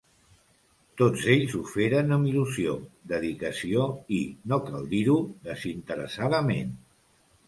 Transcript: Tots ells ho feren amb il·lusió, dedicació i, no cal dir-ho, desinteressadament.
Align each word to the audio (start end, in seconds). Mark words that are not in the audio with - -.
Tots 0.99 1.25
ells 1.33 1.51
ho 1.57 1.59
feren 1.73 2.15
amb 2.15 2.29
il·lusió, 2.31 2.73
dedicació 3.11 3.83
i, 4.21 4.21
no 4.55 4.59
cal 4.71 4.87
dir-ho, 4.95 5.19
desinteressadament. 5.51 6.73